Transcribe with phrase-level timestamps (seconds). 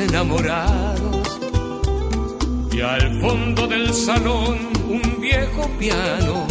[0.00, 1.38] Enamorados
[2.72, 6.46] y al fondo del salón un viejo piano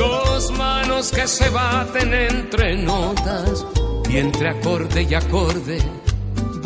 [0.00, 3.66] Dos manos que se baten entre notas
[4.08, 5.78] y entre acorde y acorde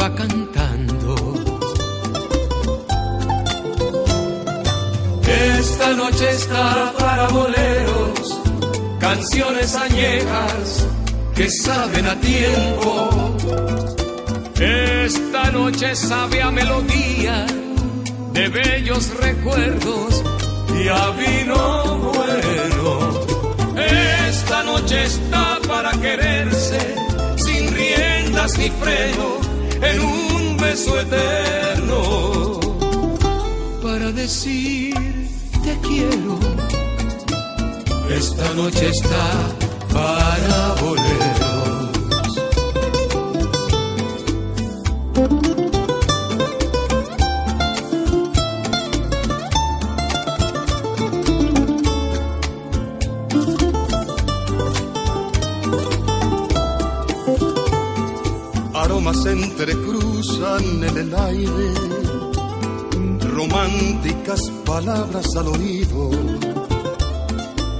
[0.01, 1.17] va cantando.
[5.59, 8.41] Esta noche está para boleros,
[9.01, 10.87] canciones añejas
[11.35, 13.24] que saben a tiempo.
[14.61, 17.47] Esta noche sabe a melodía
[18.33, 20.23] de bellos recuerdos
[20.83, 23.25] y a vino bueno
[24.45, 26.79] esta noche está para quererse,
[27.37, 29.39] sin riendas ni freno,
[29.81, 32.61] en un beso eterno.
[33.83, 34.95] Para decir
[35.65, 36.39] te quiero,
[38.11, 39.31] esta noche está
[39.93, 41.04] para volver.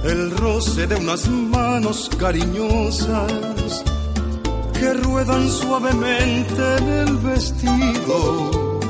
[0.03, 3.83] El roce de unas manos cariñosas
[4.73, 8.81] que ruedan suavemente en el vestido.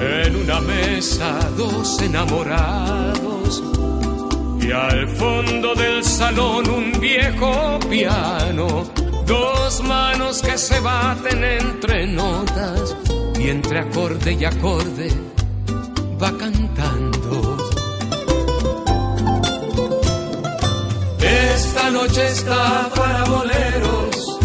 [0.00, 3.62] En una mesa dos enamorados
[4.60, 8.90] y al fondo del salón un viejo piano
[9.30, 12.96] Dos manos que se baten entre notas
[13.38, 14.89] y entre acorde y acorde
[22.30, 24.38] Esta noche está para boleros,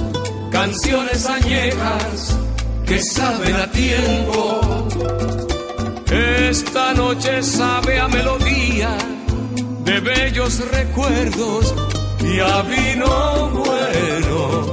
[0.52, 2.38] canciones añejas
[2.86, 4.88] que saben a tiempo.
[6.50, 8.98] Esta noche sabe a melodía
[9.84, 11.76] de bellos recuerdos
[12.22, 14.72] y a vino bueno.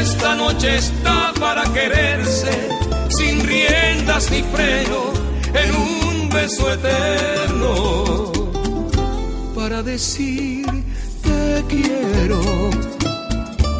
[0.00, 2.68] Esta noche está para quererse,
[3.08, 5.12] sin riendas ni freno,
[5.54, 8.32] en un beso eterno.
[9.54, 10.55] Para decir
[11.82, 12.40] quiero,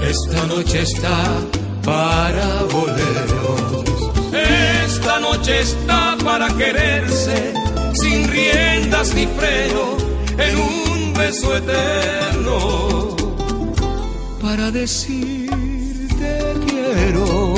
[0.03, 1.19] esta noche está
[1.85, 3.85] para boleros.
[4.85, 7.55] Esta noche está para quererse,
[7.95, 9.97] sin riendas ni freno,
[10.39, 13.17] en un beso eterno
[14.47, 16.31] para decirte
[16.67, 17.55] quiero.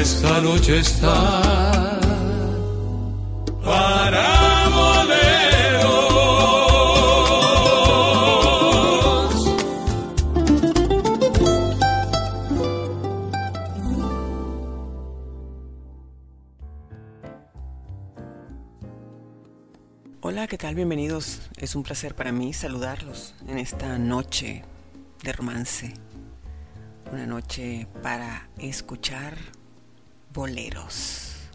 [0.00, 1.98] Esta noche está
[3.64, 4.01] para
[20.70, 21.50] Bienvenidos.
[21.56, 24.64] Es un placer para mí saludarlos en esta noche
[25.22, 25.92] de romance.
[27.12, 29.36] Una noche para escuchar
[30.32, 31.50] boleros.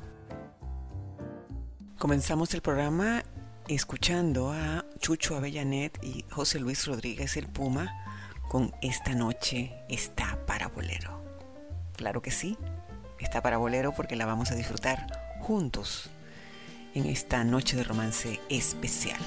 [1.97, 3.23] Comenzamos el programa
[3.69, 7.89] escuchando a Chucho Avellanet y José Luis Rodríguez el Puma
[8.49, 11.23] con Esta noche está para bolero.
[11.95, 12.55] Claro que sí,
[13.19, 15.07] está para bolero porque la vamos a disfrutar
[15.39, 16.11] juntos
[16.97, 19.19] en esta noche de romance especial.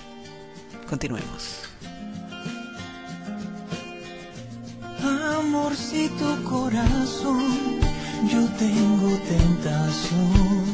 [0.89, 1.63] Continuemos.
[5.39, 7.81] Amorcito corazón,
[8.29, 10.65] yo tengo tentación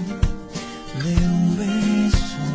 [1.05, 2.47] de un beso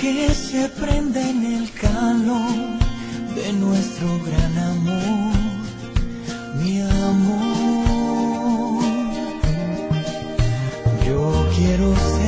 [0.00, 2.78] que se prende en el calor
[3.36, 5.32] de nuestro gran amor,
[6.60, 7.68] mi amor.
[11.06, 12.27] Yo quiero ser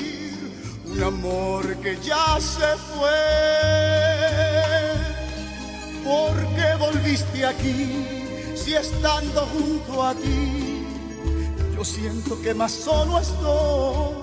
[1.01, 3.09] un amor que ya se fue.
[6.03, 8.05] ¿Por qué volviste aquí
[8.55, 10.85] si estando junto a ti
[11.75, 14.21] yo siento que más solo estoy?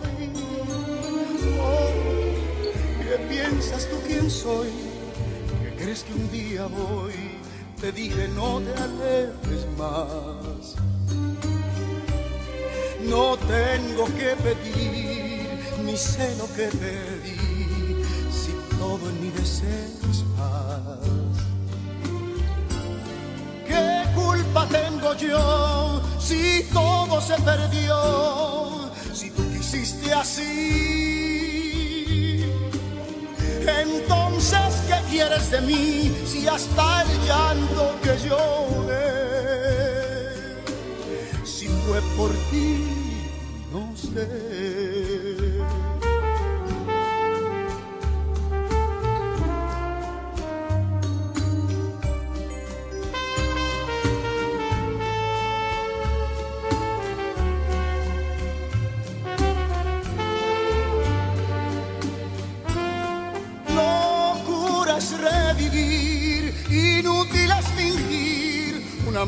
[3.28, 4.68] piensas tú quién soy?
[5.62, 7.12] ¿Qué crees que un día voy?
[7.80, 10.76] Te dije no te alejes más.
[13.02, 15.17] No tengo que pedir,
[15.99, 21.37] sé lo que pedí, si todo en mi deseo es paz.
[23.67, 28.90] ¿Qué culpa tengo yo si todo se perdió?
[29.12, 30.88] Si tú quisiste así
[33.69, 39.05] entonces, ¿qué quieres de mí si hasta el llanto que lloré,
[41.45, 42.85] si fue por ti,
[43.73, 44.57] no sé.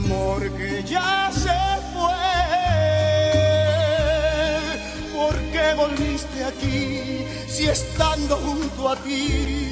[0.05, 1.61] Amor que ya se
[1.93, 2.29] fue.
[5.15, 9.71] ¿Por qué volviste aquí si estando junto a ti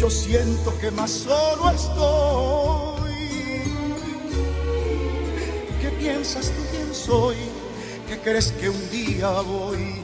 [0.00, 3.12] yo siento que más solo estoy.
[5.82, 7.36] ¿Qué piensas tú quién soy?
[8.08, 10.02] ¿Qué crees que un día voy?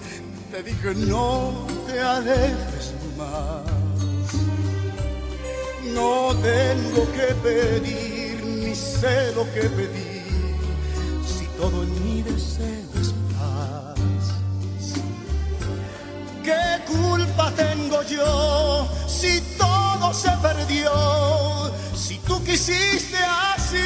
[0.50, 3.64] Te dije no te alejes más.
[5.94, 8.05] No tengo que pedir
[9.34, 10.24] lo que pedir
[11.24, 13.94] si todo en mi deseo es paz.
[16.42, 20.90] ¿Qué culpa tengo yo si todo se perdió?
[21.94, 23.18] Si tú quisiste
[23.54, 23.78] así,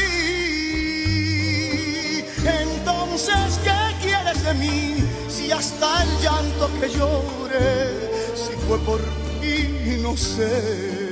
[2.45, 5.05] entonces ¿qué quieres de mí?
[5.29, 9.01] Si hasta el llanto que lloré, si fue por
[9.41, 11.11] ti, no sé.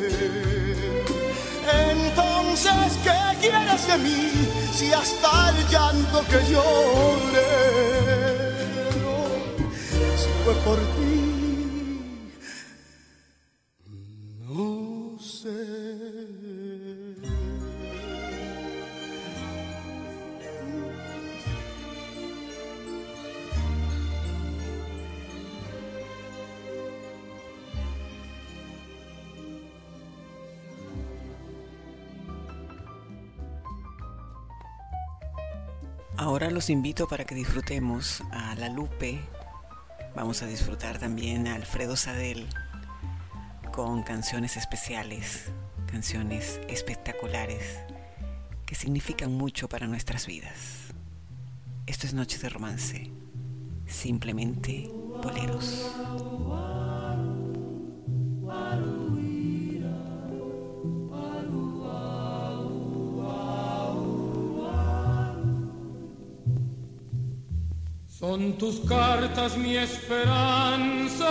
[1.70, 2.27] Entonces,
[3.04, 4.30] ¿qué quieres de mí?
[4.72, 7.50] Si hasta el llanto que lloré,
[10.16, 11.07] si fue por ti.
[36.58, 39.20] Los invito para que disfrutemos a La Lupe.
[40.16, 42.48] Vamos a disfrutar también a Alfredo Sadel
[43.72, 45.52] con canciones especiales,
[45.86, 47.78] canciones espectaculares
[48.66, 50.92] que significan mucho para nuestras vidas.
[51.86, 53.08] Esto es Noche de Romance,
[53.86, 54.90] simplemente
[55.22, 55.92] boleros.
[68.88, 71.28] Cartas mi esperanza,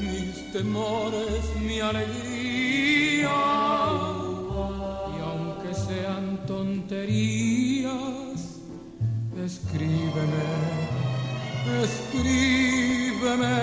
[0.00, 3.30] mis temores mi alegría.
[5.10, 8.40] Y aunque sean tonterías,
[9.44, 10.44] escríbeme,
[11.82, 13.58] escríbeme.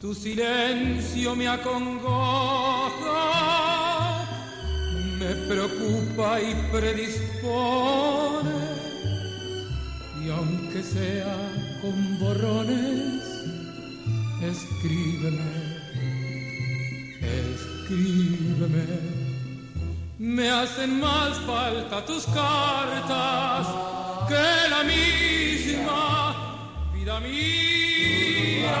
[0.00, 2.90] Tu silencio me acongoja,
[5.18, 8.41] me preocupa y predispone
[10.82, 11.36] sea
[11.80, 13.22] con borrones,
[14.42, 15.78] escríbeme,
[17.20, 18.86] escríbeme.
[20.18, 23.66] Me hacen más falta tus cartas
[24.28, 26.14] que la misma
[26.94, 28.76] vida mía.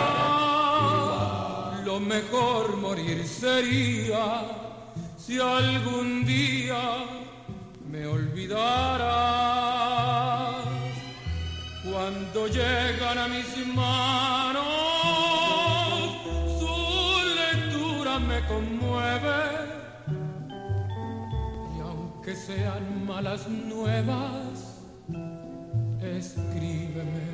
[1.84, 4.42] Lo mejor morir sería
[5.16, 7.04] si algún día
[7.90, 9.71] me olvidara
[12.02, 14.64] cuando llegan a mis manos,
[16.58, 16.74] su
[17.42, 19.40] lectura me conmueve.
[21.76, 24.80] Y aunque sean malas nuevas,
[26.00, 27.28] escríbeme,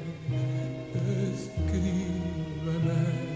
[1.32, 3.27] escríbeme.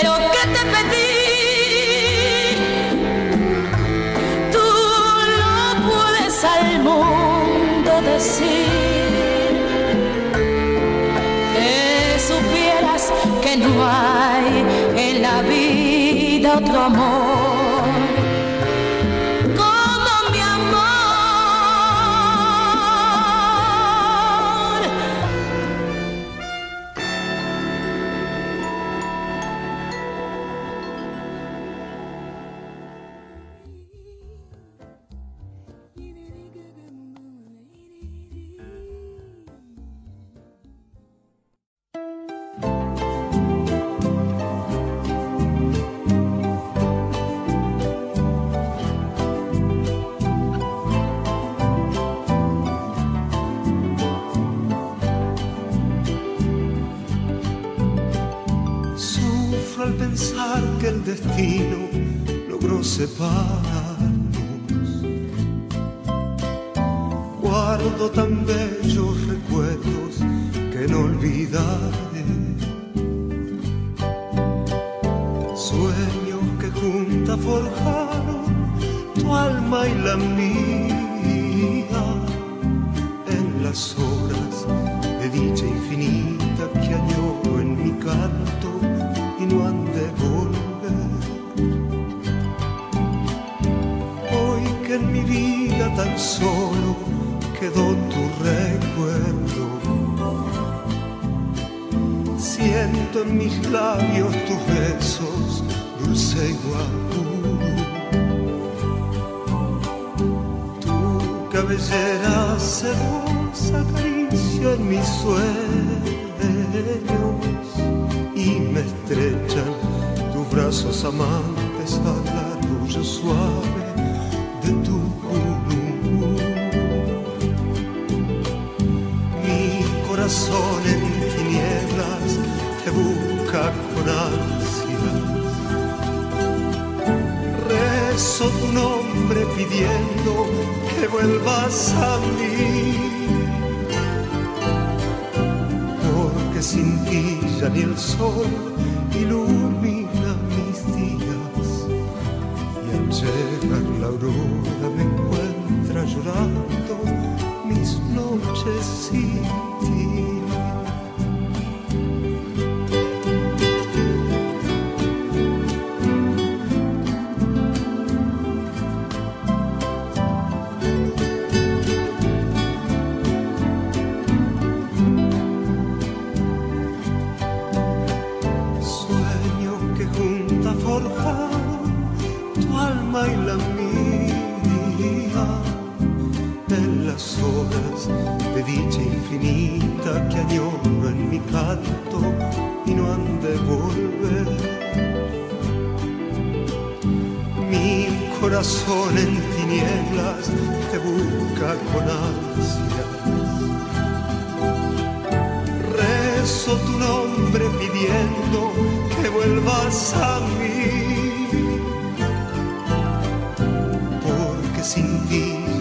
[0.00, 1.08] pero ¿qué te pedí?
[4.52, 4.68] Tú
[5.40, 5.54] lo
[5.88, 9.56] puedes al mundo decir
[11.54, 11.72] que
[12.30, 13.02] supieras
[13.42, 14.48] que no hay
[14.96, 17.27] en la vida otro amor.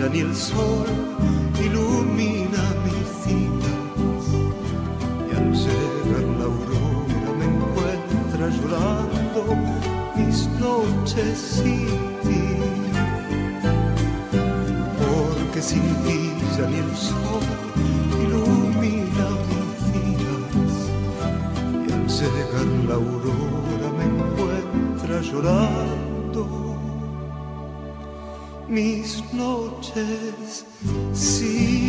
[0.07, 0.87] luna ni el sol
[1.63, 4.25] ilumina mis citas.
[5.27, 9.41] Y al llegar la aurora me encuentra llorando
[10.15, 11.87] mis noches sin
[12.23, 12.45] ti.
[14.99, 16.31] Porque sin ti
[16.69, 17.43] ni el sol
[18.21, 20.77] ilumina mis días
[21.87, 26.76] y al llegar la aurora me encuentra llorando
[28.69, 30.65] mis noches
[31.13, 31.86] sin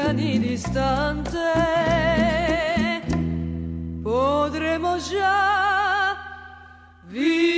[0.00, 1.38] cani distante
[4.00, 6.14] potremo già
[7.08, 7.57] vivere.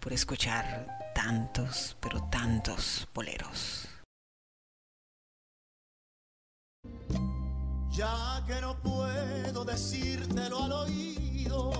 [0.00, 3.88] por escuchar tantos, pero tantos boleros.
[7.90, 11.70] Ya que no puedo decírtelo al oído,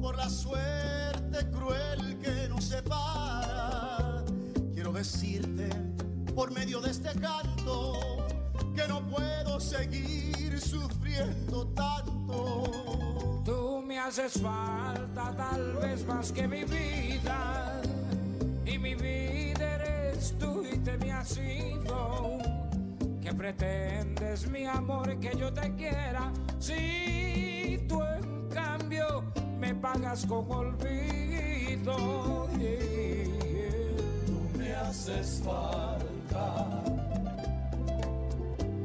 [0.00, 4.24] por la suerte cruel que nos separa,
[4.72, 5.68] quiero decirte
[6.34, 8.26] por medio de este canto
[8.74, 11.95] que no puedo seguir sufriendo tanto
[14.06, 17.82] haces falta tal vez más que mi vida.
[18.64, 22.38] Y mi vida eres tú y te me has ido.
[23.20, 26.32] ¿Qué pretendes, mi amor, que yo te quiera?
[26.60, 29.24] Si tú en cambio
[29.58, 31.96] me pagas con olvido.
[34.26, 36.84] Tú me haces falta.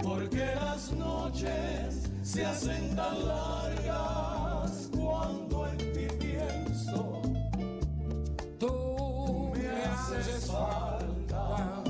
[0.02, 4.31] Porque las noches se hacen tan largas
[5.02, 7.22] cuando en ti pienso,
[8.60, 11.84] tú me haces falta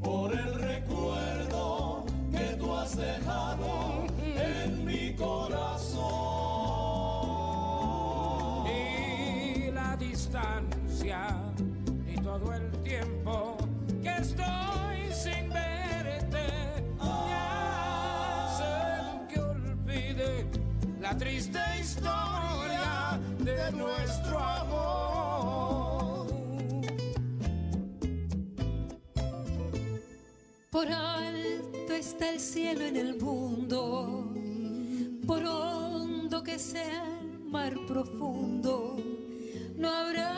[0.00, 5.98] por el recuerdo que tú has dejado en mi corazón.
[8.66, 11.26] Y la distancia
[12.06, 13.57] y todo el tiempo
[21.08, 26.26] la triste historia de nuestro amor.
[30.70, 34.34] Por alto está el cielo en el mundo,
[35.26, 38.96] por hondo que sea el mar profundo,
[39.76, 40.32] no habrá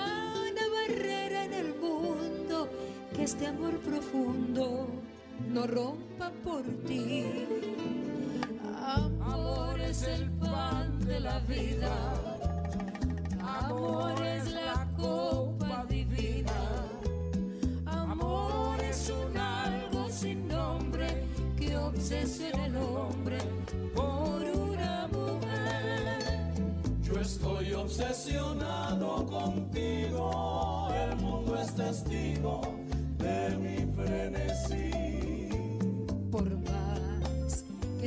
[0.51, 2.69] una barrera en el mundo
[3.17, 4.87] que este amor profundo
[5.49, 7.25] no rompa por ti.
[8.83, 11.93] Amor es el pan de la vida,
[13.41, 16.53] amor es la copa divina.
[17.85, 21.27] Amor es un algo sin nombre
[21.59, 23.39] que obsesiona el hombre
[23.95, 26.55] por una mujer.
[27.03, 32.80] Yo estoy obsesionado contigo, el mundo es testigo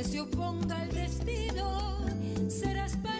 [0.04, 1.98] se oponga al destino,
[2.48, 3.13] serás para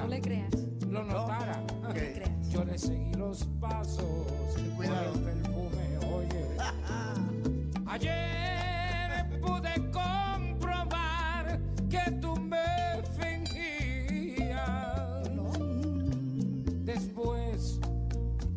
[0.00, 0.54] ella No le creas.
[0.88, 2.48] lo notara, No le creas.
[2.50, 4.04] yo le seguí los pasos.
[4.76, 5.12] cuidado.
[5.12, 6.46] Con el perfume, oye.
[7.86, 14.60] Ayer pude comprobar que tú me fingías.
[16.84, 17.80] Después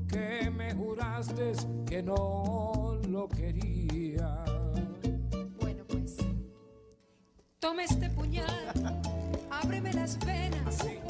[0.07, 1.51] que me juraste
[1.85, 4.43] que no lo quería.
[5.59, 6.17] Bueno, pues.
[7.59, 9.01] Toma este puñal,
[9.51, 10.77] ábreme las venas.
[10.77, 11.02] Quiero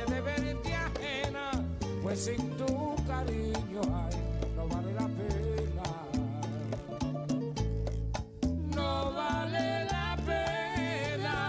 [0.00, 1.50] he de verte ajena,
[2.02, 4.16] pues sin tu cariño, ay,
[4.56, 5.82] no vale la pena.
[8.74, 11.40] No vale la pena.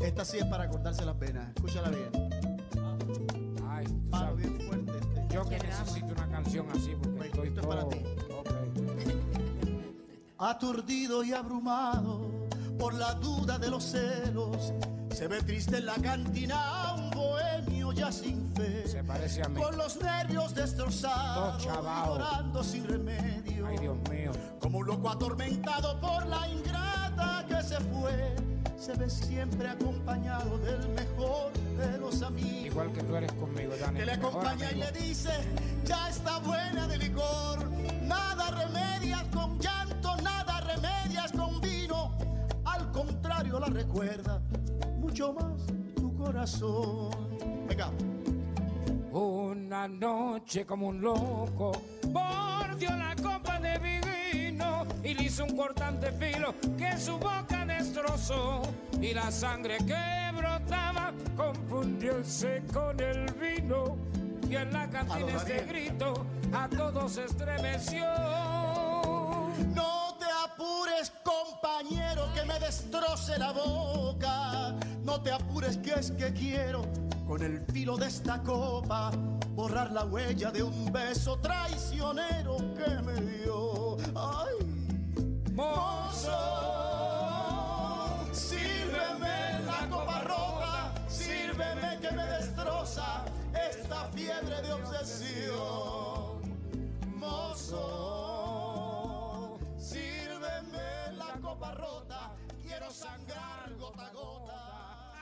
[0.00, 1.48] Esta sí es para cortarse las venas.
[1.54, 2.10] Escúchala bien.
[3.68, 4.92] Ay, tú Palo sabes, bien fuerte.
[4.98, 5.34] este.
[5.34, 8.01] yo que necesito una canción así porque estoy esto es para todo- ti.
[10.42, 14.72] Aturdido y abrumado por la duda de los celos,
[15.14, 18.88] se ve triste en la cantina un bohemio ya sin fe.
[18.88, 19.62] Se parece a mí.
[19.62, 23.68] Con los nervios destrozados, llorando sin remedio.
[23.68, 24.32] Ay, Dios mío.
[24.60, 28.34] Como un loco atormentado por la ingrata que se fue,
[28.76, 32.66] se ve siempre acompañado del mejor de los amigos.
[32.66, 34.00] Igual que tú eres conmigo, Dani.
[34.00, 35.30] Que le acompaña y le dice,
[35.84, 37.70] ya está buena de licor,
[38.02, 39.81] nada remedias con llanto,
[43.60, 44.40] la recuerda
[44.98, 47.10] mucho más tu corazón.
[47.68, 47.90] Venga.
[49.12, 51.72] Una noche como un loco,
[52.08, 53.98] bordeó la copa de mi
[54.32, 58.62] vino y le hizo un cortante filo que su boca destrozó.
[59.00, 63.96] Y la sangre que brotaba confundióse con el vino.
[64.48, 66.24] Y en la cantina este grito
[66.54, 68.06] a todos estremeció.
[69.74, 69.91] No
[72.42, 74.74] que me destroce la boca.
[75.04, 76.84] No te apures, que es que quiero,
[77.26, 79.10] con el filo de esta copa,
[79.50, 83.96] borrar la huella de un beso traicionero que me dio.
[84.14, 84.54] ¡Ay!
[85.52, 86.30] Mozo,
[88.32, 93.24] sírveme la copa rota, sírveme que me destroza
[93.70, 96.40] esta fiebre de obsesión.
[97.16, 98.31] Mozo,
[101.42, 102.30] copa rota,
[102.62, 105.12] quiero sangrar gota a gota.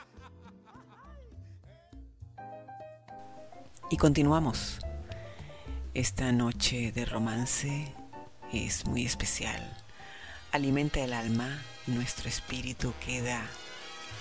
[3.89, 4.79] Y continuamos.
[5.93, 7.93] Esta noche de romance
[8.53, 9.61] es muy especial.
[10.53, 13.41] Alimenta el alma y nuestro espíritu queda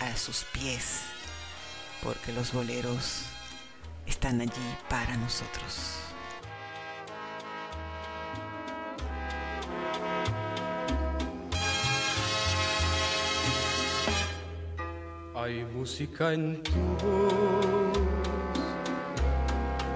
[0.00, 1.02] a sus pies
[2.02, 3.26] porque los boleros
[4.06, 6.09] están allí para nosotros.
[15.48, 16.72] Música en tu
[17.02, 17.98] voz,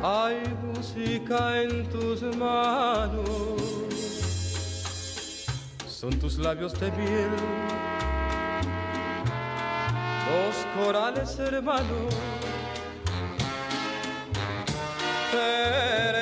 [0.03, 3.61] hay música en tus manos,
[5.87, 7.29] son tus labios de miel,
[10.31, 12.15] dos corales hermanos,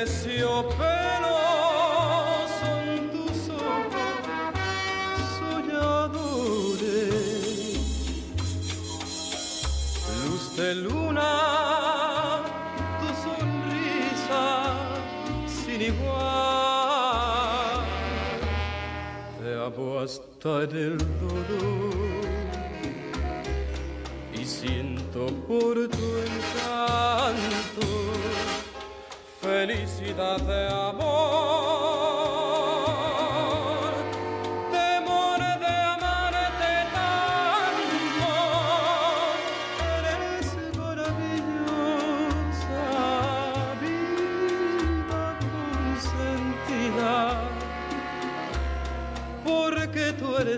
[0.00, 1.51] terciopelo
[10.56, 12.42] de luna,
[13.00, 14.44] tu sonrisa
[15.46, 16.20] sin igual,
[19.40, 22.12] te amo hasta el dolor
[24.34, 27.86] y siento por tu encanto.
[29.40, 31.91] Felicidad de amor,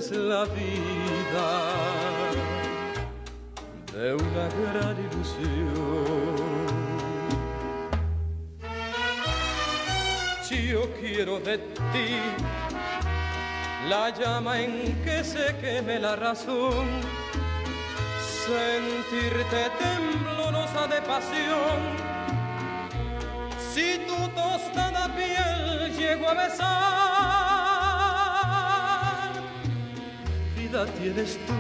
[0.05, 1.49] eres la vida
[3.93, 6.35] de una gran ilusión.
[10.51, 12.19] Yo quiero de ti
[13.89, 16.87] la llama en que se queme la razón,
[18.47, 21.79] sentirte temblorosa de pasión.
[23.73, 27.54] Si tu tostada piel llego a besar,
[30.83, 31.53] tienes tú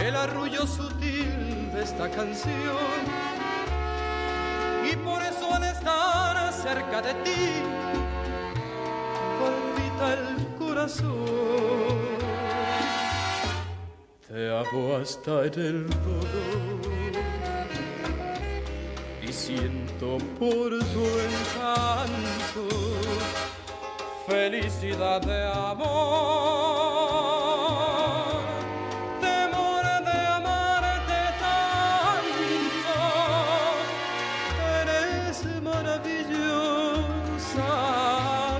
[0.00, 3.00] el arrullo sutil de esta canción.
[4.90, 7.46] Y por eso al estar cerca de ti,
[9.40, 11.18] palpita el corazón.
[14.28, 16.78] Te amo hasta en el dolor
[19.20, 22.68] y siento por tu encanto
[24.28, 25.88] felicidad de amor.
[29.20, 32.96] Temor de amarte tanto,
[34.82, 37.70] eres maravillosa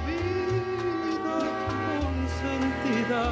[0.08, 1.38] vida
[1.84, 3.24] consentida,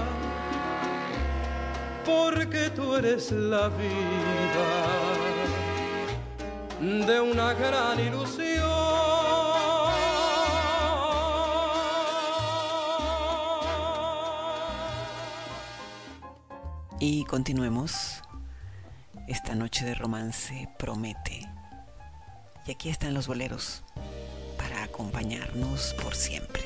[2.05, 4.69] porque tú eres la vida
[6.81, 8.11] de una gran Y
[17.27, 18.23] continuemos.
[19.27, 21.41] Esta noche de romance promete.
[22.67, 23.83] Y aquí están los boleros
[24.57, 26.66] para acompañarnos por siempre.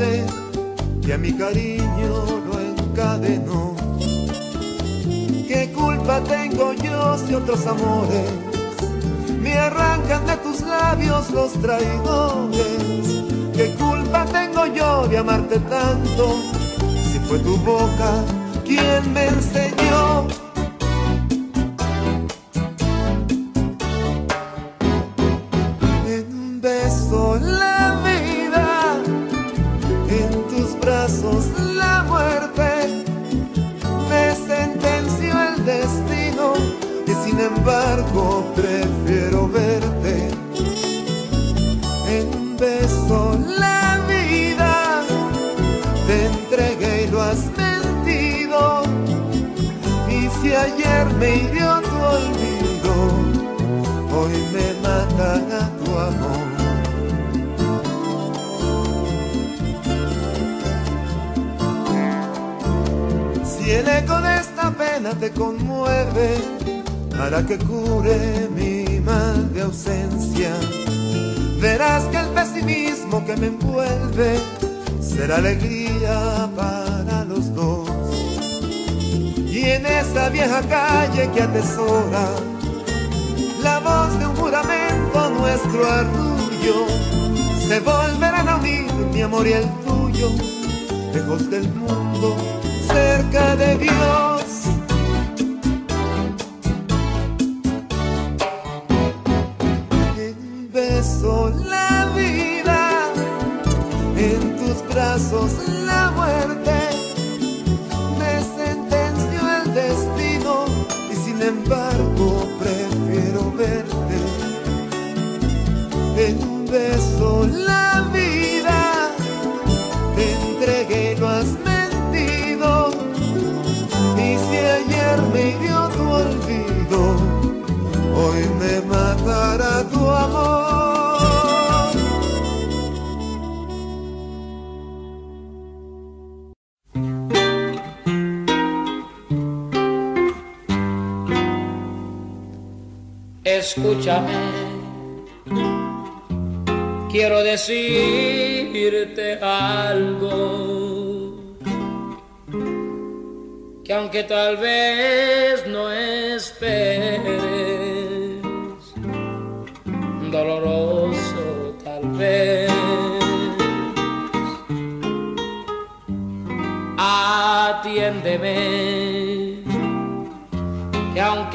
[0.00, 0.24] fuerte
[1.04, 3.74] que a mi cariño lo encadenó.
[5.48, 8.30] ¿Qué culpa tengo yo si otros amores
[9.40, 13.24] me arrancan de tus labios los traidores?
[13.54, 16.36] ¿Qué culpa tengo yo de amarte tanto
[17.10, 18.24] si fue tu boca
[18.64, 20.39] quien me enseñó?
[80.62, 82.28] calle que atesora
[83.62, 86.86] la voz de un juramento, nuestro arrullo.
[87.68, 89.79] Se volverán a unir mi amor y el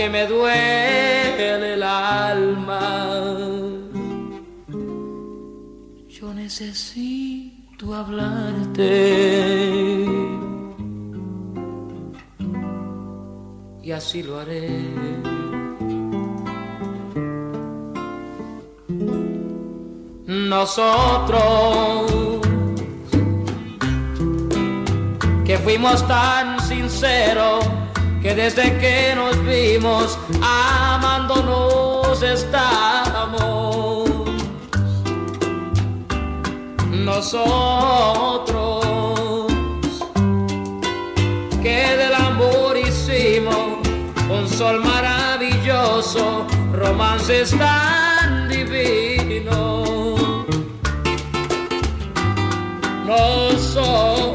[0.05, 3.17] que me duele el alma.
[6.07, 8.93] Yo necesito hablarte.
[13.81, 14.79] Y así lo haré.
[20.27, 21.41] Nosotros
[25.45, 27.74] que fuimos tan sinceros
[28.25, 34.09] que desde que nos vimos amándonos estamos.
[36.89, 38.83] Nosotros
[41.61, 43.77] que del amor hicimos
[44.27, 49.87] un sol maravilloso, romances tan divinos.
[53.05, 54.34] Nosotros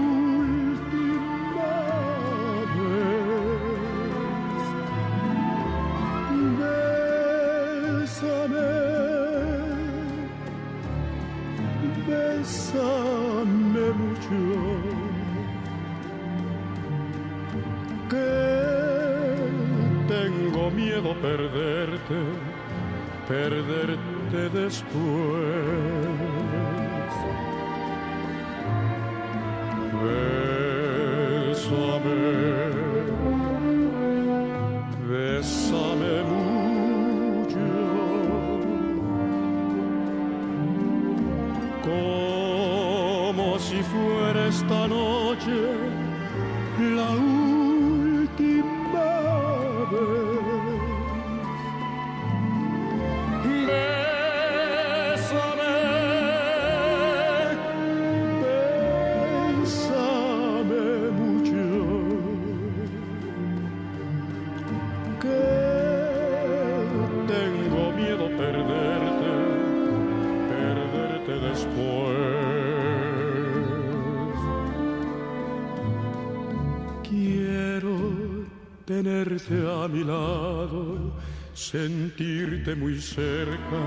[82.69, 83.79] muy cerca,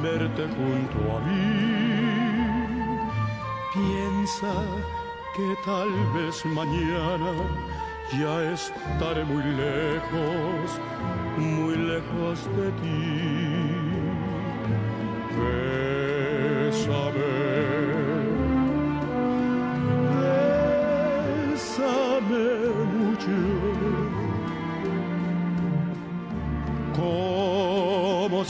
[0.00, 2.98] verte junto a mí.
[3.74, 4.52] Piensa
[5.34, 7.32] que tal vez mañana
[8.16, 10.80] ya estaré muy lejos,
[11.36, 13.81] muy lejos de ti.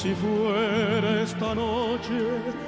[0.03, 2.62] Si fuera esta noche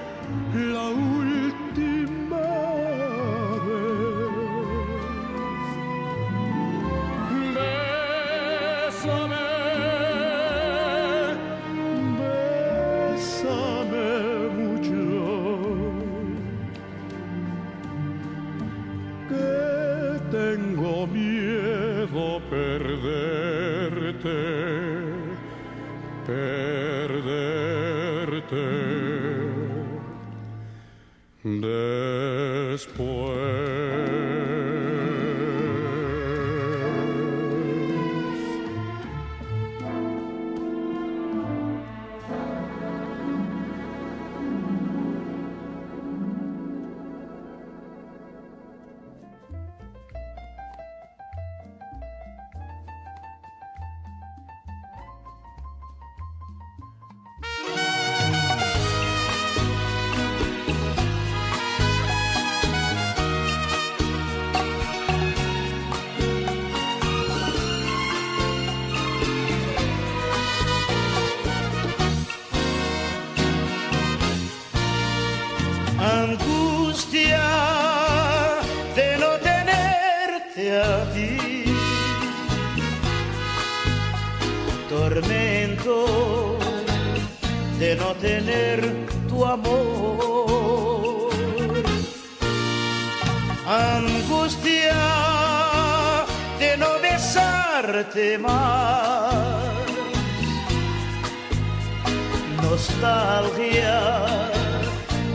[85.15, 86.59] tormento
[87.79, 91.31] de no tener tu amor.
[93.67, 94.95] Angustia
[96.59, 99.65] de no besarte más.
[102.63, 104.01] Nostalgia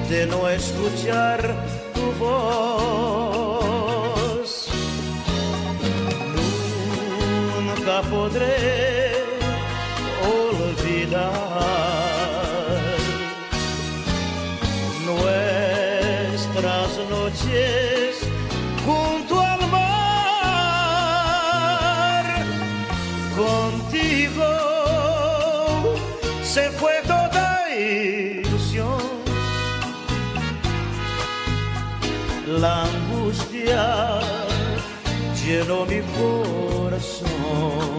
[0.09, 1.55] de no escuchar
[1.93, 3.29] tu voz.
[7.55, 8.88] Nunca podré
[32.61, 34.19] la angustia
[35.41, 37.98] llenó mi corazón.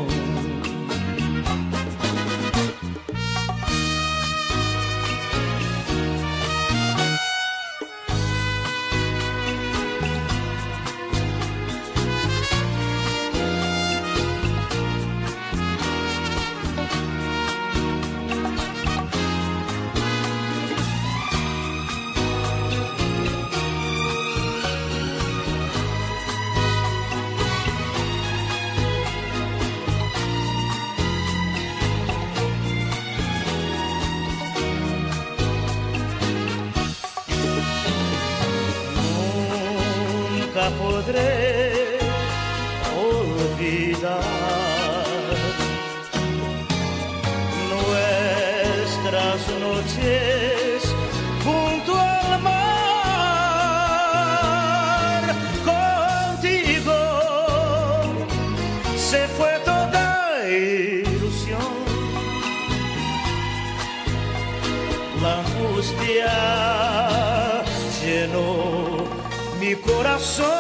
[70.11, 70.59] coração.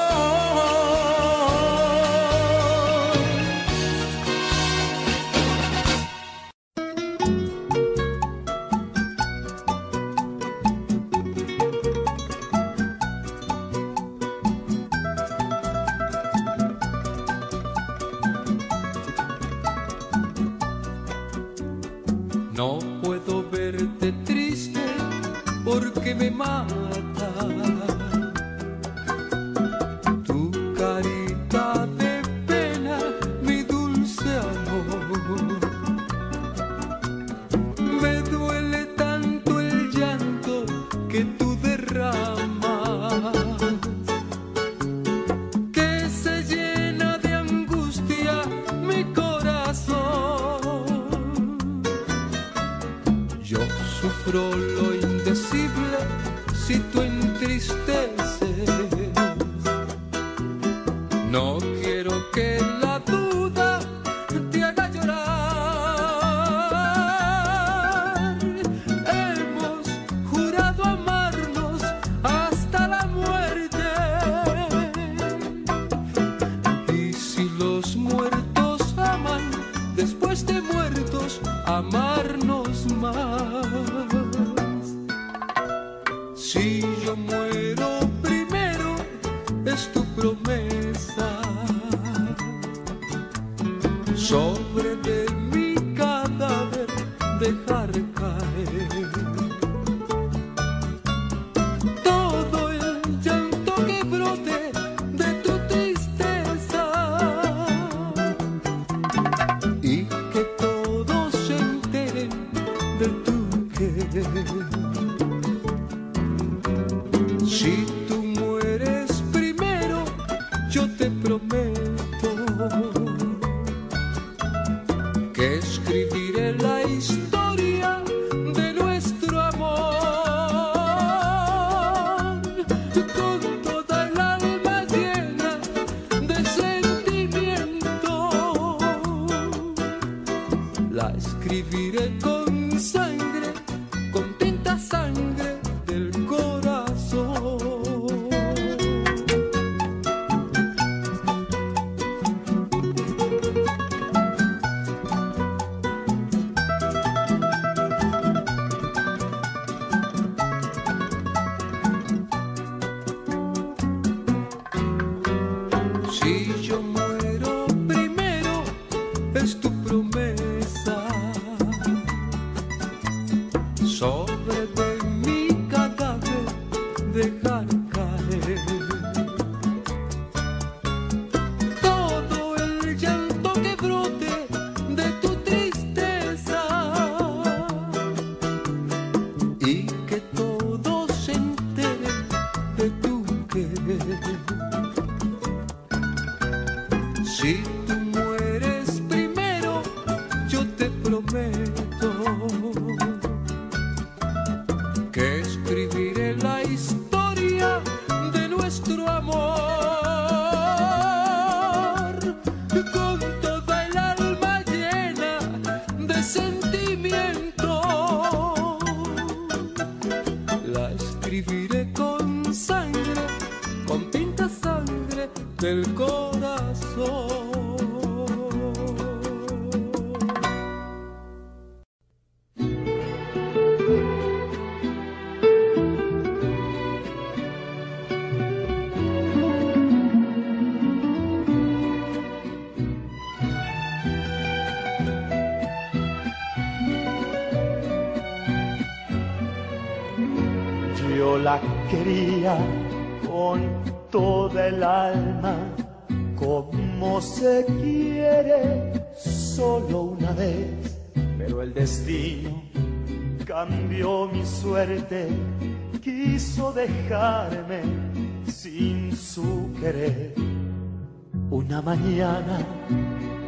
[271.84, 272.58] Mañana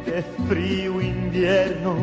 [0.07, 1.95] de frío invierno,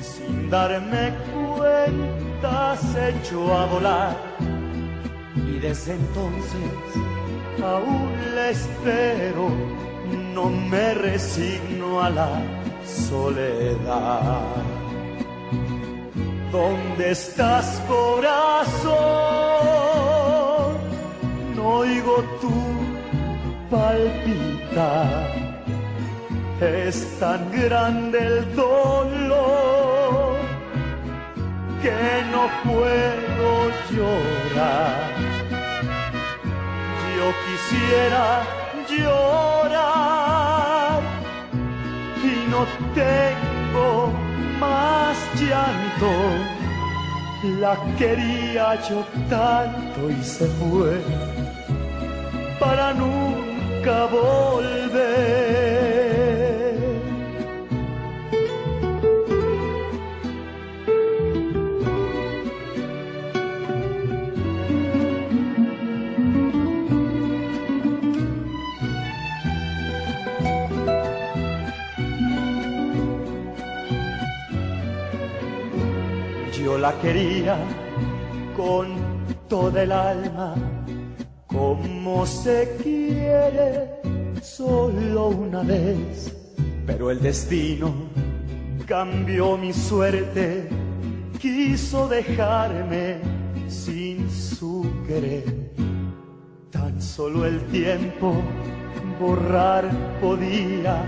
[0.00, 1.12] sin darme
[1.56, 4.16] cuenta, se echó a volar.
[5.36, 6.70] Y desde entonces
[7.62, 9.50] aún la espero,
[10.34, 12.42] no me resigno a la
[12.86, 14.42] soledad.
[16.50, 18.88] ¿Dónde estás, corazón?
[21.54, 22.50] No oigo tu
[23.70, 25.47] palpitar.
[26.60, 30.36] Es tan grande el dolor
[31.80, 31.92] que
[32.32, 35.12] no puedo llorar.
[37.16, 38.26] Yo quisiera
[38.90, 40.08] llorar
[42.24, 43.88] y no tengo
[44.58, 46.10] más llanto.
[47.60, 48.98] La quería yo
[49.30, 51.00] tanto y se fue
[52.58, 55.87] para nunca volver.
[76.80, 77.56] La quería
[78.56, 78.86] con
[79.48, 80.54] toda el alma,
[81.48, 84.00] como se quiere
[84.40, 86.32] solo una vez.
[86.86, 87.92] Pero el destino
[88.86, 90.68] cambió mi suerte,
[91.40, 93.16] quiso dejarme
[93.66, 95.72] sin su querer.
[96.70, 98.34] Tan solo el tiempo
[99.18, 99.90] borrar
[100.20, 101.02] podía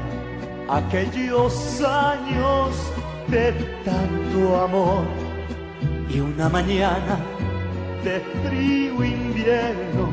[0.69, 2.75] aquellos años
[3.29, 3.53] de
[3.85, 5.30] tanto amor.
[6.13, 7.21] Y una mañana
[8.03, 10.13] de frío invierno,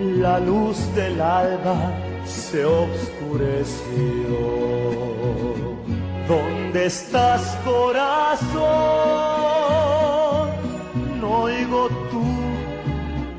[0.00, 1.92] la luz del alba
[2.24, 3.78] se oscureció.
[6.26, 8.58] ¿Dónde estás, corazón?
[11.20, 12.24] No oigo tu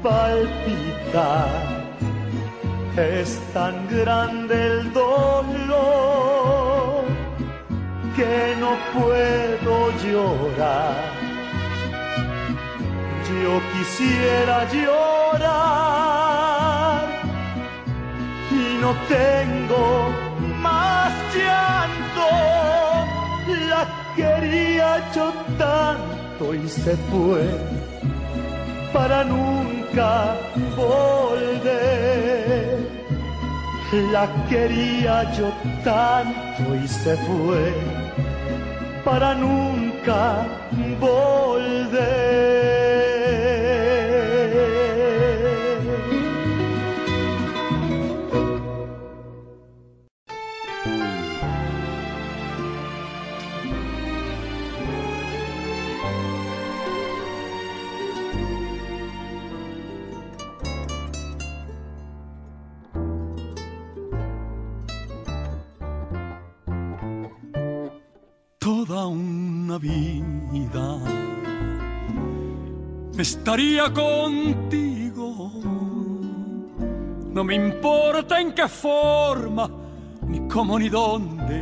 [0.01, 1.49] palpitar.
[2.95, 7.03] Es tan grande el dolor
[8.15, 11.18] que no puedo llorar.
[13.29, 15.37] Yo quisiera llorar
[18.49, 20.09] y no tengo
[20.59, 22.25] más llanto.
[23.69, 23.85] La
[24.15, 27.45] quería yo tanto y se fue
[28.91, 30.35] para nunca
[30.75, 32.79] volver.
[34.11, 35.53] La quería yo
[35.83, 37.75] tanto y se fue
[39.05, 40.47] para nunca
[40.99, 43.08] volver.
[68.89, 70.97] Toda una vida
[73.19, 75.51] estaría contigo.
[77.31, 79.69] No me importa en qué forma,
[80.27, 81.61] ni cómo ni dónde,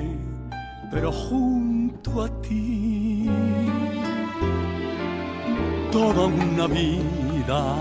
[0.89, 3.29] pero junto a ti.
[5.91, 7.75] Toda una vida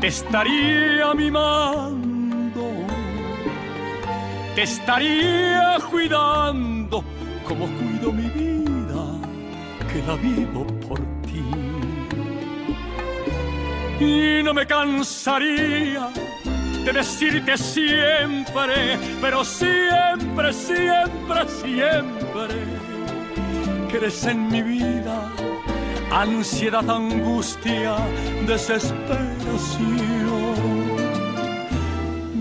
[0.00, 2.64] te estaría mimando,
[4.56, 7.19] te estaría cuidando
[7.50, 9.02] como cuido mi vida,
[9.92, 11.42] que la vivo por ti.
[13.98, 16.10] Y no me cansaría
[16.84, 22.54] de decirte siempre, pero siempre, siempre, siempre,
[23.90, 25.28] que eres en mi vida
[26.12, 27.96] ansiedad, angustia,
[28.46, 29.80] desesperación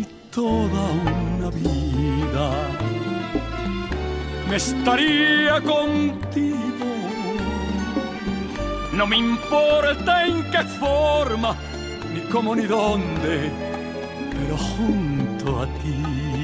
[0.02, 1.09] y toda
[4.49, 6.57] me estaría contigo.
[8.93, 11.55] No me importa en qué forma,
[12.13, 13.51] ni cómo ni dónde,
[14.31, 16.39] pero junto a ti.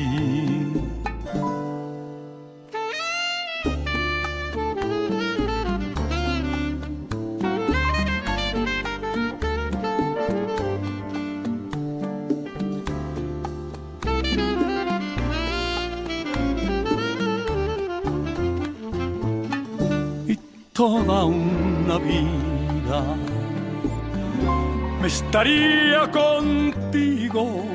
[25.35, 27.65] Estaría contigo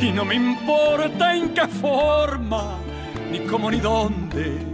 [0.00, 2.76] y no me importa en qué forma,
[3.30, 4.66] ni cómo ni dónde,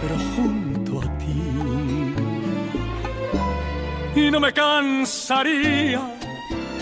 [0.00, 2.12] pero junto a ti.
[4.16, 6.00] Y no me cansaría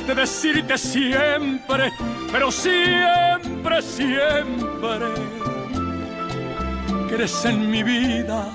[0.07, 1.93] de decirte siempre,
[2.32, 5.07] pero siempre, siempre,
[7.11, 8.55] que eres en mi vida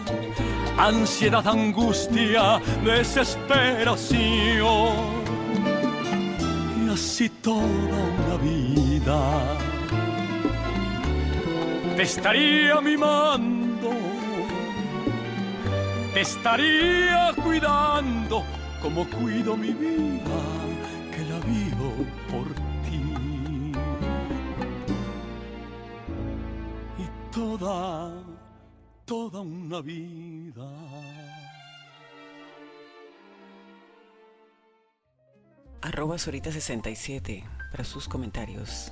[0.78, 5.24] ansiedad, angustia, desesperación.
[6.86, 9.56] Y así toda una vida
[11.96, 13.92] te estaría mimando,
[16.14, 18.44] te estaría cuidando
[18.82, 20.42] como cuido mi vida,
[21.12, 21.94] que la vivo
[22.30, 22.48] por
[22.84, 23.02] ti.
[27.00, 28.12] Y toda
[29.06, 30.35] toda una vida.
[35.82, 38.92] Arroba Sorita67 para sus comentarios,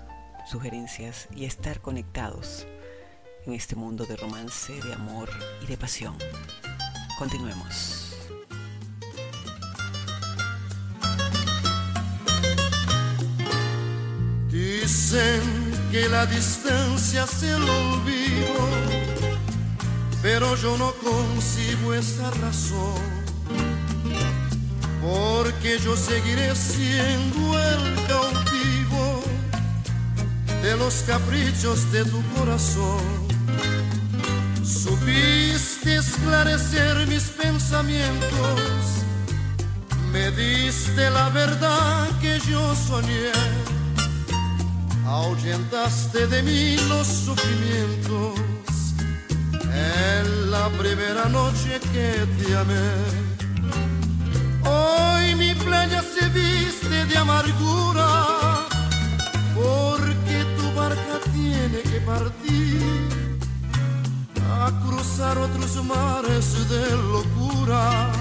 [0.49, 2.67] sugerencias y estar conectados
[3.45, 5.29] en este mundo de romance, de amor
[5.61, 6.17] y de pasión.
[7.17, 8.15] Continuemos.
[14.49, 15.41] Dicen
[15.91, 18.93] que la distancia se el olvido
[20.23, 22.95] pero yo no concibo esa razón,
[25.03, 29.23] porque yo seguiré siendo el cautivo
[30.61, 33.01] de los caprichos de tu corazón.
[34.63, 38.59] Supiste esclarecer mis pensamientos,
[40.11, 43.31] me diste la verdad que yo soñé,
[45.05, 48.39] ahuyentaste de mí los sufrimientos
[49.73, 53.32] en la primera noche que te amé.
[54.85, 58.09] Hoy mi playa se viste de amargura,
[59.55, 63.07] porque tu barca tiene que partir
[64.59, 68.11] a cruzar otros mares de locura.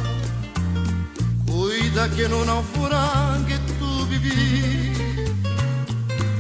[1.47, 5.35] Cuida que no naufrague tu vivir.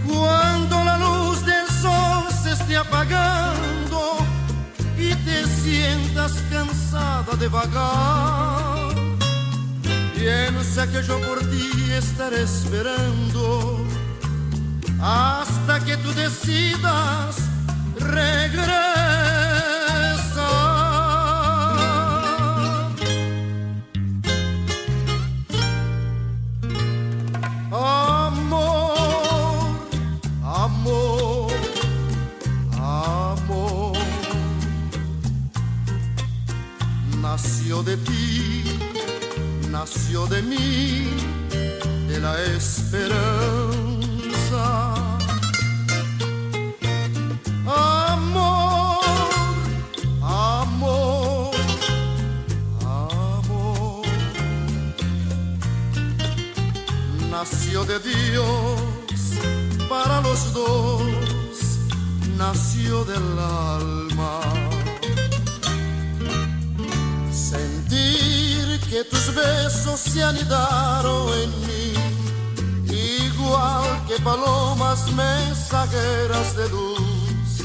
[0.06, 4.00] Cuando la luz del sol se esté apagando,
[4.98, 8.81] y te sientas cansada de vagar.
[10.22, 13.84] Piensa que yo por ti estaré esperando.
[15.00, 17.38] Hasta que tú decidas
[17.98, 18.62] regresar.
[27.72, 28.94] Amor,
[30.44, 31.50] amor,
[32.78, 33.96] amor,
[37.20, 38.11] nació de ti,
[39.82, 41.10] nació de mí,
[42.06, 43.24] de la esperanza.
[47.66, 49.02] Amor,
[50.22, 51.50] amor,
[52.84, 54.06] amor.
[57.28, 58.46] Nació de Dios
[59.88, 61.02] para los dos,
[62.38, 64.01] nació del alma.
[68.92, 71.94] Que tus besos se anidaron en mí.
[73.24, 77.64] Igual que palomas mensajeras de luz.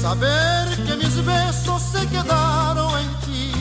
[0.00, 3.52] Saber que mis besos se quedaron en ti,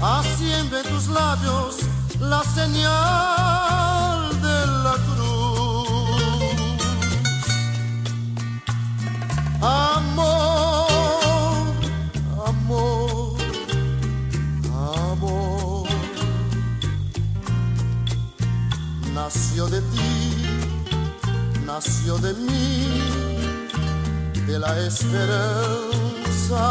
[0.00, 1.78] haciendo en tus labios
[2.20, 3.87] la señal
[19.58, 20.46] nació de ti,
[21.66, 23.02] nació de mí,
[24.46, 26.62] de la esperanza.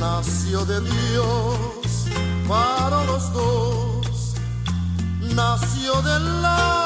[0.00, 2.08] nació de Dios
[2.48, 4.34] para los dos,
[5.36, 6.81] nació del alma.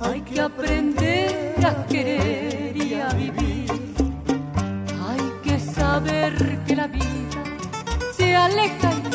[0.00, 3.70] Hay que aprender a querer y a vivir.
[5.08, 7.42] Hay que saber que la vida
[8.16, 9.05] se aleja y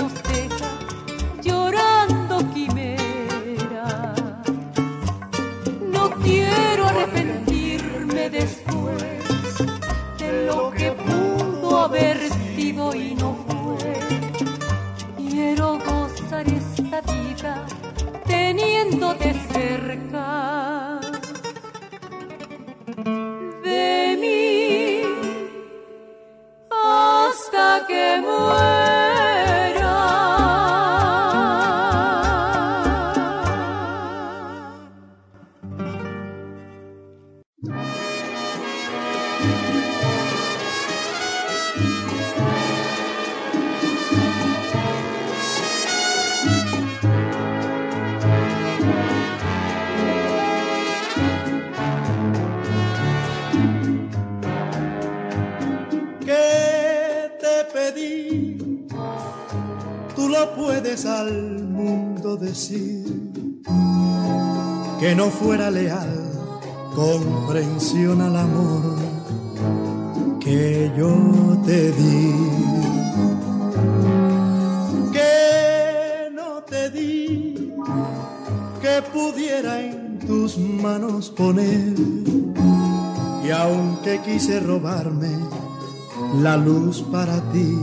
[86.42, 87.78] la luz para ti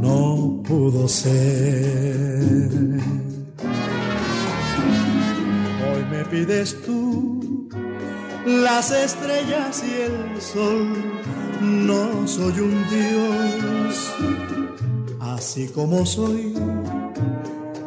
[0.00, 2.40] no pudo ser.
[5.84, 7.68] Hoy me pides tú
[8.46, 10.88] las estrellas y el sol.
[11.60, 14.12] No soy un dios,
[15.20, 16.54] así como soy.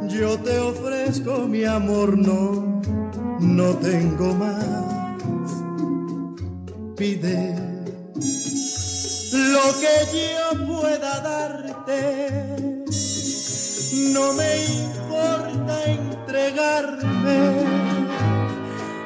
[0.08, 2.82] Yo te ofrezco mi amor, no,
[3.40, 4.66] no tengo más.
[6.96, 7.67] Pide
[9.32, 12.46] lo que yo pueda darte,
[14.14, 17.66] no me importa entregarme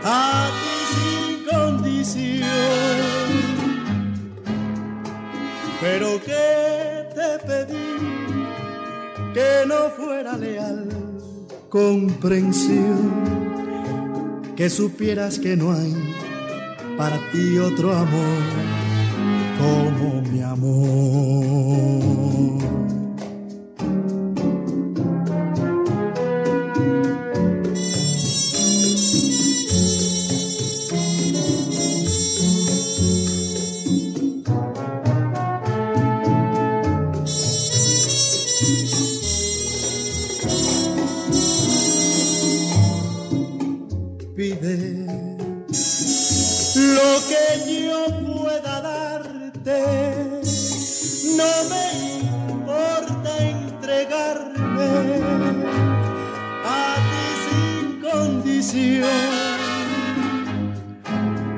[0.04, 2.48] a ti sin condición.
[5.80, 7.98] Pero que te pedí
[9.34, 10.88] que no fuera leal
[11.70, 13.24] comprensión,
[14.56, 15.96] que supieras que no hay
[16.98, 18.81] para ti otro amor
[19.62, 21.62] como mi amor.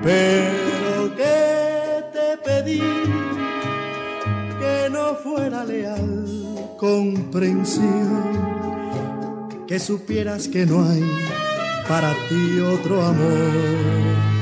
[0.02, 2.82] Pero que te pedí
[4.60, 8.24] que no fuera leal comprensión,
[9.68, 11.04] que supieras que no hay
[11.88, 14.33] para ti otro amor.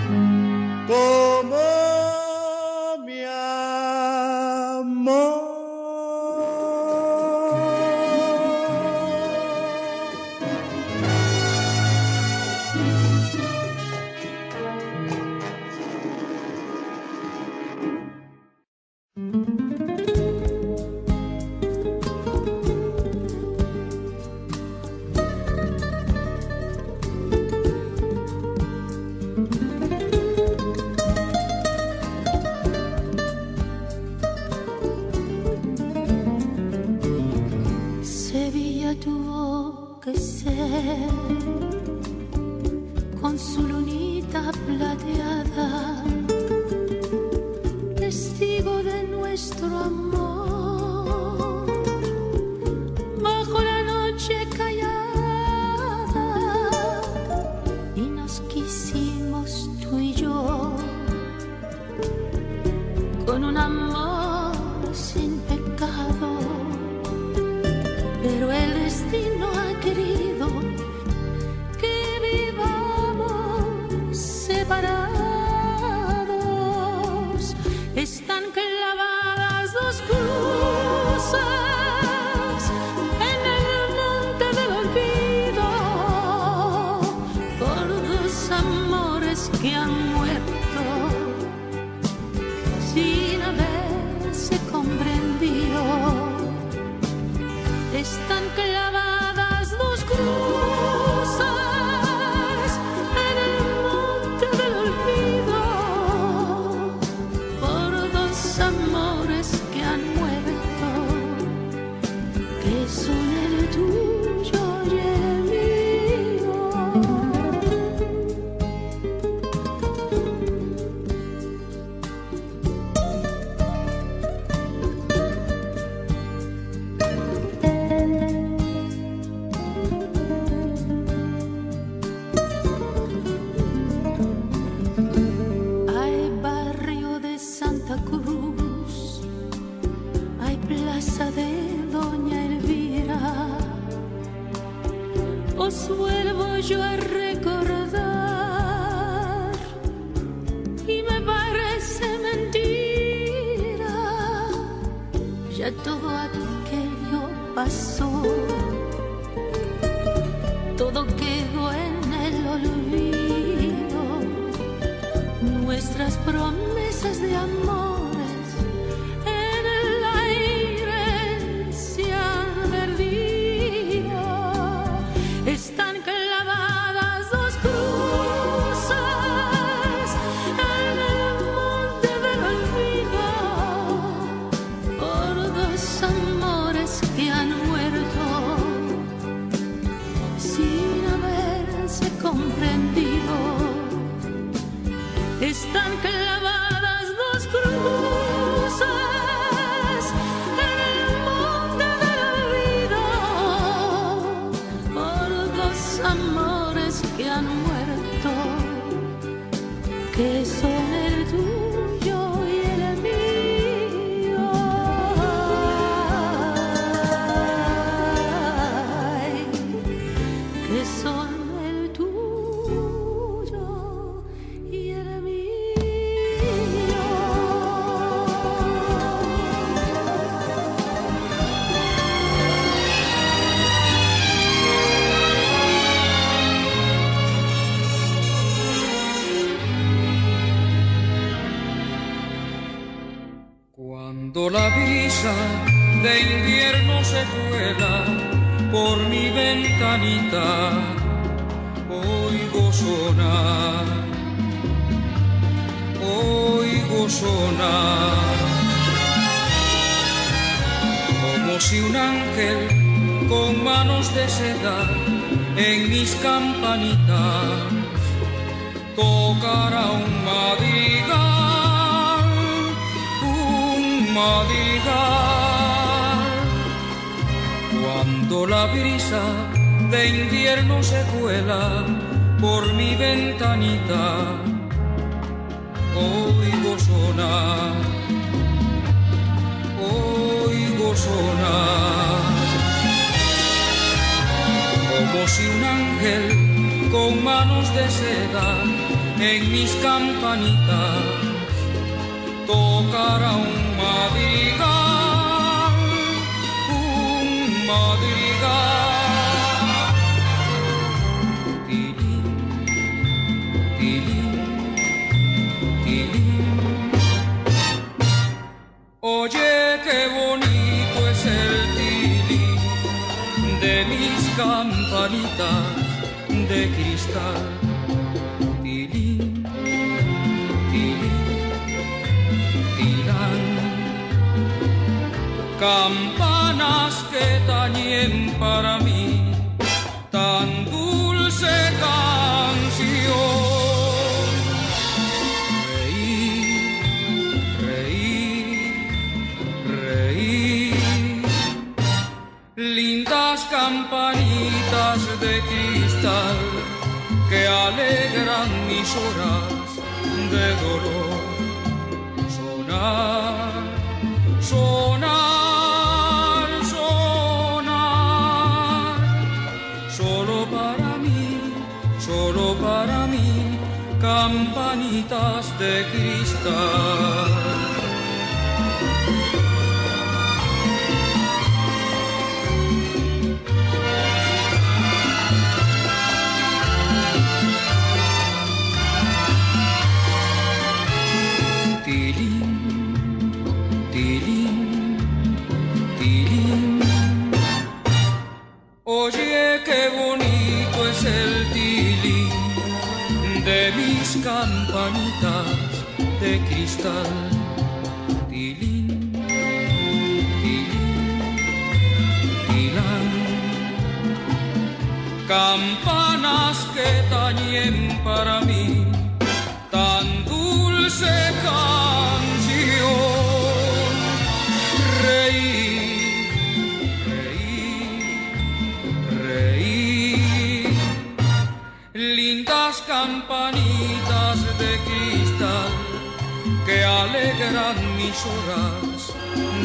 [438.11, 439.13] mis horas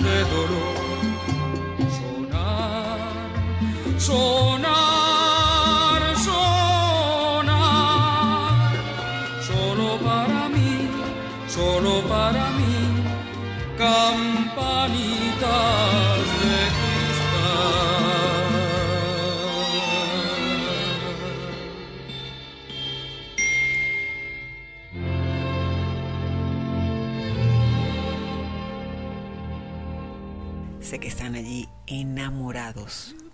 [0.04, 0.76] de dolor
[1.96, 2.98] sonar.
[3.98, 4.35] sonar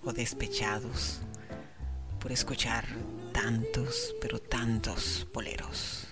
[0.04, 1.20] o despechados
[2.20, 2.84] por escuchar
[3.32, 6.11] tantos, pero tantos boleros.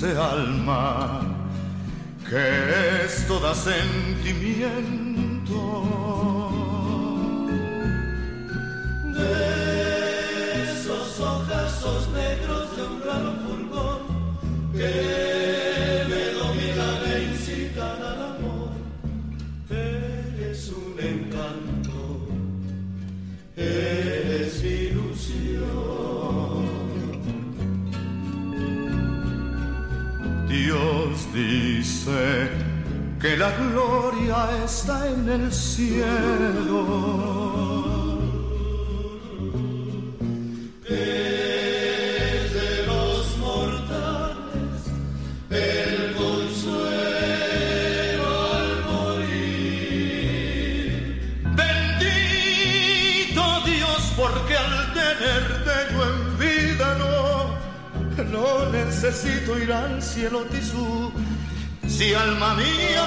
[0.00, 0.87] dulce alma.
[60.00, 61.10] cielo tisú,
[61.86, 63.06] si alma mía,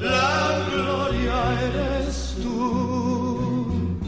[0.00, 1.36] la gloria
[1.68, 3.98] eres tú.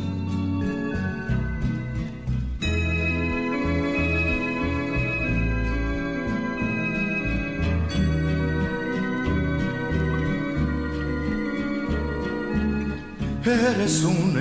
[13.44, 14.31] Eres un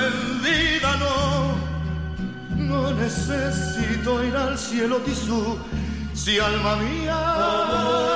[0.00, 1.54] en vida no,
[2.56, 5.58] no necesito ir al cielo tisú,
[6.14, 8.11] si alma mía.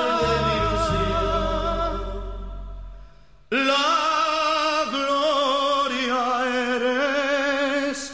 [3.49, 6.19] La gloria
[6.75, 8.11] eres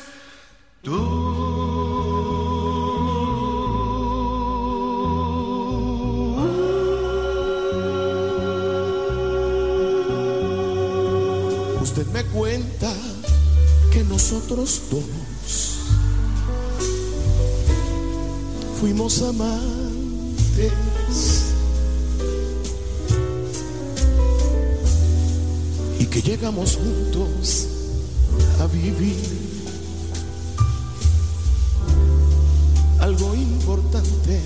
[11.82, 12.94] Usted me cuenta
[13.92, 15.04] que nosotros dos
[18.80, 20.93] fuimos amantes.
[26.14, 27.68] Que llegamos juntos
[28.62, 29.18] a vivir
[33.00, 34.40] algo importante.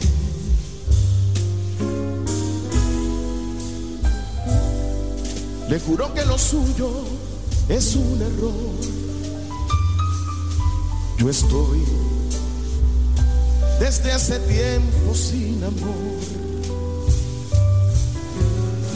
[5.68, 6.90] Le juro que lo suyo
[7.68, 8.54] es un error.
[11.18, 11.84] Yo estoy
[13.82, 16.16] desde hace tiempo sin amor.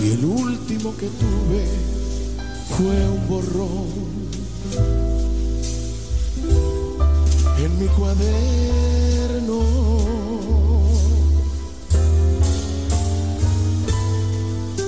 [0.01, 2.00] Y el último que tuve
[2.81, 3.85] fue un borrón
[7.59, 9.59] en mi cuaderno.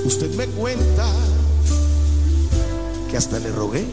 [0.06, 1.08] Usted me cuenta
[3.12, 3.86] que hasta le rogué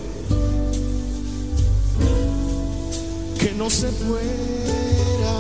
[3.39, 5.37] que no se fuera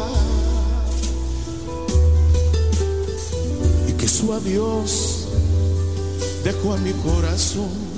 [3.88, 5.28] y que su adiós
[6.44, 7.89] dejó a mi corazón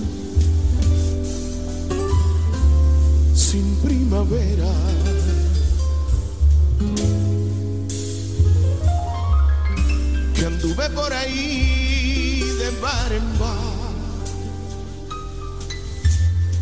[3.85, 4.73] primavera.
[10.35, 13.83] Que anduve por ahí de bar en bar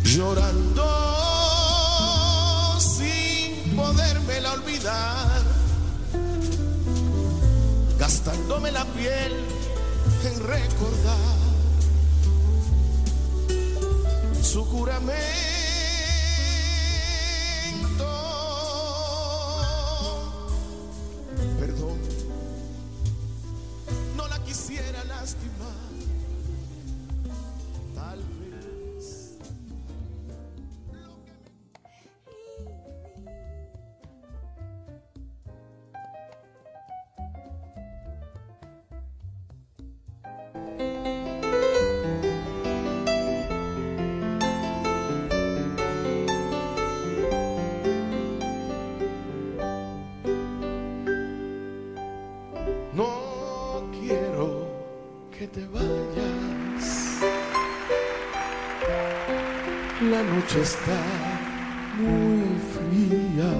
[0.03, 0.87] llorando
[2.79, 5.41] sin podérmela olvidar,
[7.97, 9.33] gastándome la piel
[10.25, 11.37] en recordar
[14.43, 15.50] su juramento.
[60.61, 61.01] Está
[61.97, 63.51] muy fría.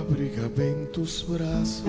[0.00, 1.84] Abrígame en tus brazos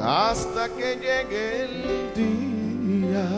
[0.00, 1.74] hasta que llegue el
[2.14, 3.28] día.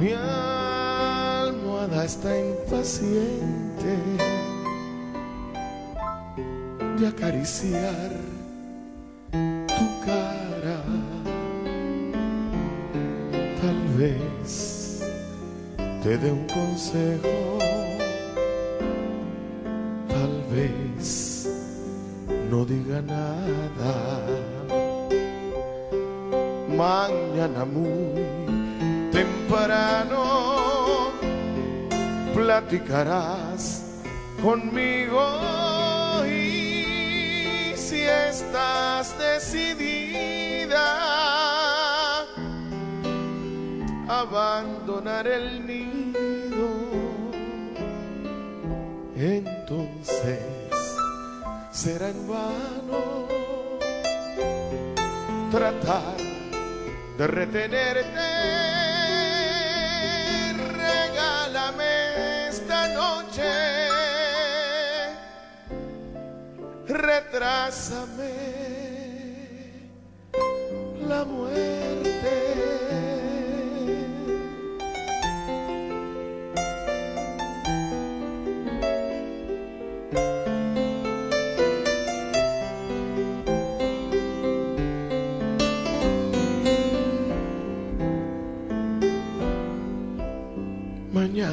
[0.00, 3.96] Mi almohada está impaciente
[6.98, 8.39] de acariciar
[16.02, 17.58] te dé un consejo,
[20.08, 21.46] tal vez
[22.50, 24.26] no diga nada.
[26.68, 28.24] Mañana muy
[29.12, 31.10] temprano
[32.34, 33.84] platicarás
[34.42, 35.20] conmigo
[36.26, 41.19] y si estás decidida
[44.20, 46.68] abandonar el nido,
[49.16, 50.38] entonces
[51.70, 53.26] será en vano
[55.50, 56.16] tratar
[57.16, 58.04] de retenerte.
[60.76, 63.50] Regálame esta noche.
[66.86, 68.49] Retrásame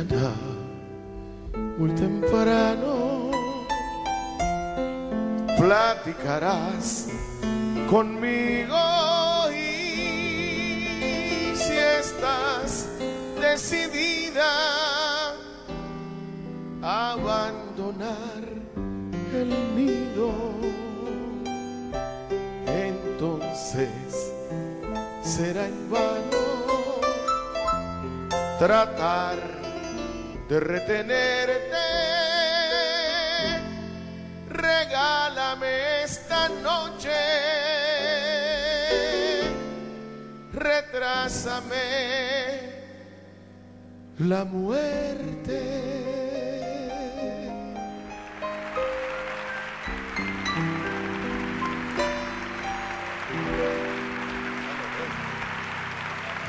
[0.10, 0.32] Mañana,
[1.78, 3.30] muy temprano,
[5.58, 7.10] platicarás
[7.90, 8.78] conmigo
[9.52, 12.88] y si estás
[13.42, 15.34] decidida
[16.82, 18.44] a abandonar
[19.34, 20.32] el nido,
[22.66, 23.90] entonces
[25.22, 26.38] será en vano
[28.58, 29.57] tratar
[30.50, 31.78] de retenerte.
[34.50, 37.12] Regálame esta noche,
[40.54, 41.76] retrásame
[44.20, 45.98] la muerte.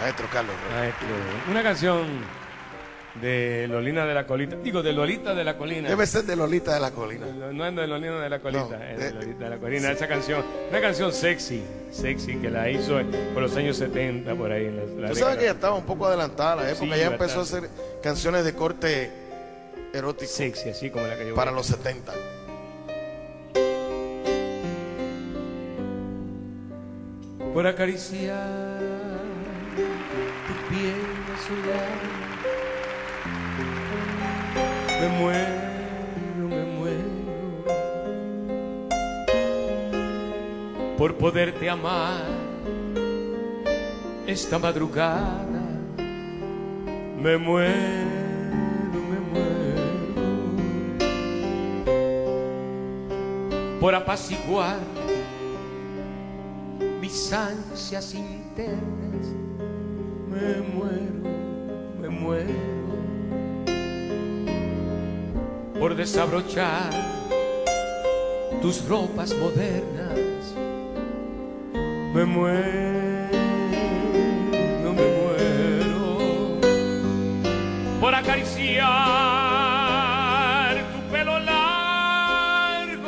[0.00, 0.54] Maestro Carlos.
[0.72, 1.08] Maestro,
[1.50, 2.37] una canción
[3.14, 4.56] de Lolina de la Colita.
[4.62, 5.88] Digo, de Lolita de la Colina.
[5.88, 7.26] Debe ser de Lolita de la Colina.
[7.26, 9.90] No, es de Lolina de la Colita, No, es de- Lolita de la Colina.
[9.90, 13.00] Esa canción, una canción sexy, sexy, que la hizo
[13.34, 14.66] por los años 70, por ahí.
[14.66, 17.00] En la, la Tú sabes que ya estaba un poco adelantada a la época, Sí,
[17.00, 17.68] ya empezó a hacer
[18.02, 19.10] canciones de corte
[19.92, 20.30] erótico.
[20.30, 22.12] Sexy, así como la que yo Para los 70.
[27.54, 28.78] por acariciar
[30.46, 30.94] tu piel
[31.34, 32.17] azulada.
[35.08, 37.64] Me muero, me muero
[40.98, 42.24] por poderte amar
[44.26, 45.62] esta madrugada.
[47.22, 47.72] Me muero,
[49.10, 49.82] me muero
[53.80, 54.78] por apaciguar
[57.00, 59.26] mis ansias internas.
[60.28, 61.30] Me muero,
[61.98, 62.77] me muero
[65.78, 66.90] por desabrochar
[68.60, 70.18] tus ropas modernas.
[72.12, 73.28] Me muero,
[74.82, 76.18] me muero
[78.00, 78.88] por acariciar
[80.92, 83.04] tu pelo largo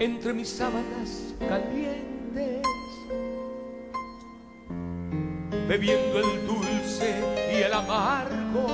[0.00, 2.62] entre mis sábanas calientes,
[5.68, 7.20] bebiendo el dulce
[7.52, 8.68] y el amargo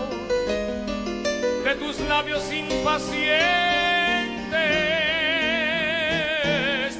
[2.08, 3.24] labios impacientes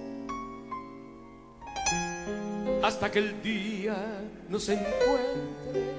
[2.84, 3.96] hasta que el día
[4.50, 5.92] nos encuentre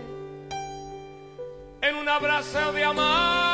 [1.80, 3.47] en un abrazo de amantes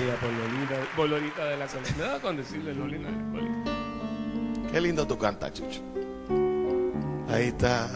[0.00, 1.94] Bella por Lolita, por Lolita de la Colina.
[1.98, 3.64] Me da con decirle Lolita de la Colina.
[4.72, 5.80] Qué lindo tú cantas, Chucho.
[7.28, 7.88] Ahí está.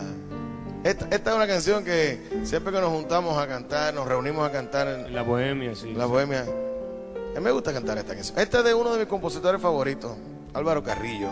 [0.84, 4.52] Esta, esta es una canción que siempre que nos juntamos a cantar, nos reunimos a
[4.52, 5.92] cantar en La bohemia, sí.
[5.92, 6.42] la bohemia.
[6.42, 8.38] A mí me gusta cantar esta canción.
[8.38, 10.12] Esta es de uno de mis compositores favoritos,
[10.54, 11.30] Álvaro Carrillo.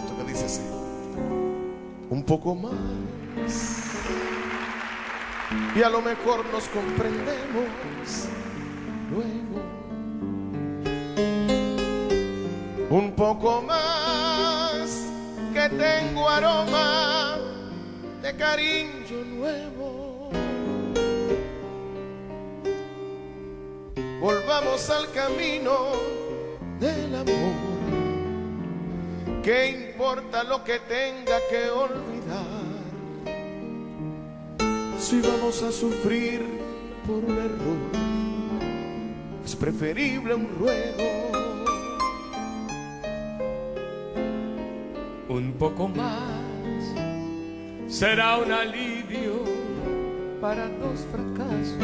[0.00, 0.62] Esto que dice así.
[2.10, 2.72] Un poco más.
[5.76, 8.28] Y a lo mejor nos comprendemos
[9.10, 9.60] luego.
[12.90, 14.88] Un poco más
[15.52, 17.38] que tengo aroma
[18.22, 20.30] de cariño nuevo.
[24.20, 25.90] Volvamos al camino
[26.78, 27.52] del amor.
[29.42, 32.53] ¿Qué importa lo que tenga que olvidar?
[35.04, 36.40] Si vamos a sufrir
[37.06, 37.76] por un error,
[39.44, 41.04] es preferible un ruego.
[45.28, 46.80] Un poco más
[47.86, 49.44] será un alivio
[50.40, 51.76] para dos fracasos.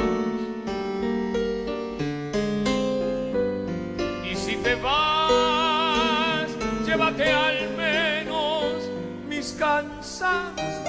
[4.30, 6.48] Y si te vas,
[6.86, 8.88] llévate al menos
[9.28, 10.79] mis cansados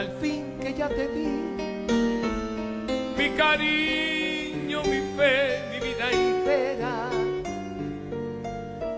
[0.00, 1.28] Al fin que ya te di
[3.18, 7.10] mi cariño, mi fe, mi vida entera.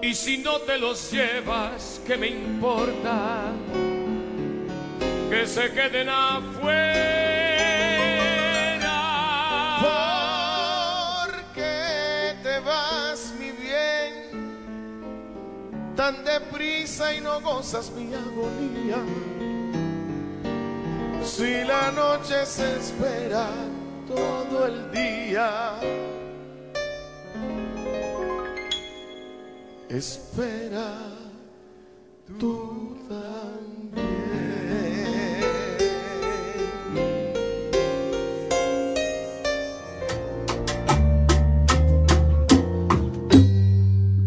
[0.00, 3.50] Y si no te los llevas, ¿qué me importa?
[5.28, 6.70] Que se queden afuera.
[11.26, 14.30] ¿Por qué te vas, mi bien?
[15.96, 19.02] Tan deprisa y no gozas mi agonía.
[21.24, 23.48] Si la noche se espera
[24.06, 25.74] todo el día.
[29.88, 30.94] Espera
[32.38, 32.92] tú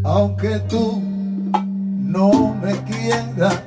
[0.06, 3.65] Aunque tú no me quieras,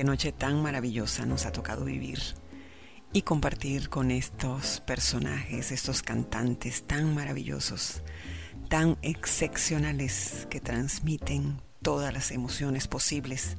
[0.00, 2.20] Qué noche tan maravillosa nos ha tocado vivir
[3.12, 8.02] y compartir con estos personajes, estos cantantes tan maravillosos,
[8.70, 13.58] tan excepcionales que transmiten todas las emociones posibles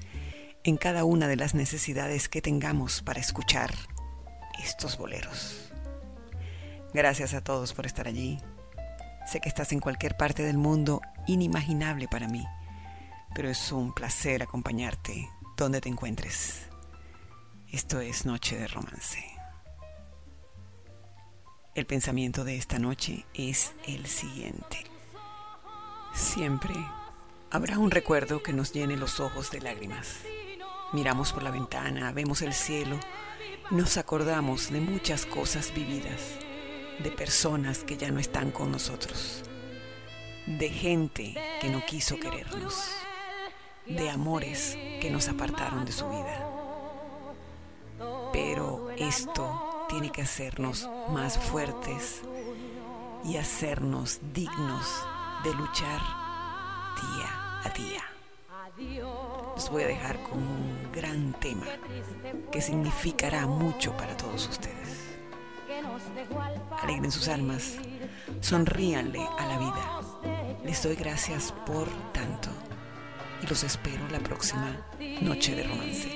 [0.63, 3.71] en cada una de las necesidades que tengamos para escuchar
[4.63, 5.71] estos boleros.
[6.91, 8.39] Gracias a todos por estar allí.
[9.27, 12.43] Sé que estás en cualquier parte del mundo inimaginable para mí,
[13.35, 15.29] pero es un placer acompañarte
[15.61, 16.63] donde te encuentres.
[17.71, 19.23] Esto es Noche de Romance.
[21.75, 24.83] El pensamiento de esta noche es el siguiente.
[26.15, 26.73] Siempre
[27.51, 30.21] habrá un recuerdo que nos llene los ojos de lágrimas.
[30.93, 32.99] Miramos por la ventana, vemos el cielo,
[33.69, 36.39] nos acordamos de muchas cosas vividas,
[37.03, 39.43] de personas que ya no están con nosotros,
[40.47, 42.89] de gente que no quiso querernos,
[43.95, 46.47] de amores que nos apartaron de su vida.
[48.31, 52.21] Pero esto tiene que hacernos más fuertes
[53.25, 54.87] y hacernos dignos
[55.43, 55.99] de luchar
[56.95, 58.03] día a día.
[59.55, 61.65] Los voy a dejar con un gran tema
[62.51, 65.17] que significará mucho para todos ustedes.
[66.81, 67.75] Alegren sus almas,
[68.39, 70.59] sonríanle a la vida.
[70.63, 72.49] Les doy gracias por tanto
[73.41, 74.75] y los espero la próxima
[75.21, 76.09] noche de romance.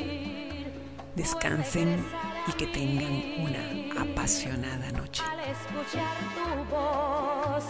[1.16, 2.06] Descansen
[2.48, 5.24] y que tengan una apasionada noche.
[5.24, 7.64] Al escuchar tu voz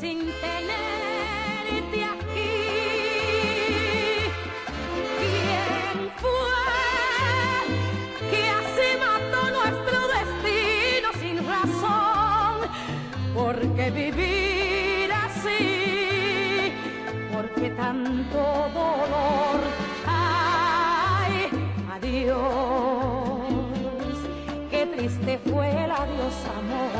[0.00, 2.52] sin tenerte aquí,
[5.20, 6.62] ¿quién fue
[8.30, 12.56] que así mató nuestro destino sin razón?
[13.34, 14.33] ¿Por qué vivir
[17.54, 18.38] ¿Por qué tanto
[18.74, 19.60] dolor?
[20.06, 21.48] ¡Ay,
[21.92, 22.38] adiós!
[24.70, 26.90] Qué triste fue el adiós, amor.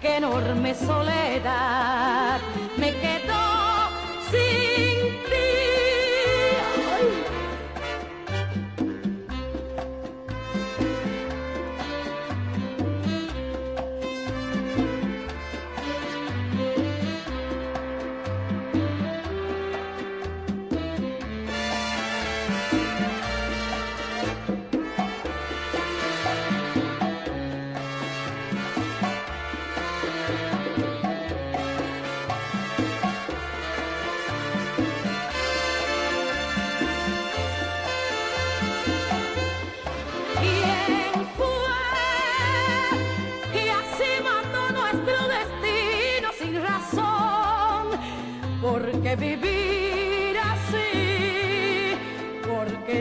[0.00, 2.40] Qué enorme soledad
[2.76, 3.49] me quedó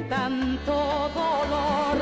[0.09, 0.73] tanto
[1.13, 1.97] dolor?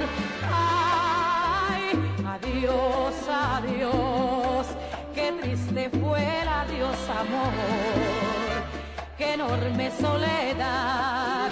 [0.50, 1.92] ¡Ay!
[2.26, 4.68] Adiós, adiós.
[5.14, 7.54] Qué triste fue el adiós, amor.
[9.18, 11.52] Qué enorme soledad